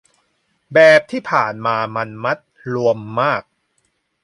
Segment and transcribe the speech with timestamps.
[0.73, 2.37] แบบที่ผ่านมามันมัด
[2.73, 3.43] รวมมาก